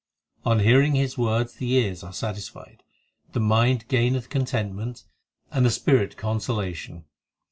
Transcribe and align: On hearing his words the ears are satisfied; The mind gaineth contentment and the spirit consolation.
On 0.45 0.61
hearing 0.61 0.95
his 0.95 1.15
words 1.15 1.53
the 1.53 1.73
ears 1.73 2.03
are 2.03 2.11
satisfied; 2.11 2.81
The 3.33 3.39
mind 3.39 3.87
gaineth 3.87 4.29
contentment 4.29 5.03
and 5.51 5.63
the 5.63 5.69
spirit 5.69 6.17
consolation. 6.17 7.05